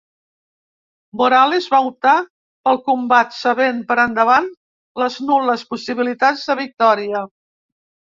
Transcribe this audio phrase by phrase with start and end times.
[1.21, 2.15] Morales va optar
[2.69, 4.51] pel combat sabent per endavant
[5.05, 7.27] les nul·les possibilitats de victòria.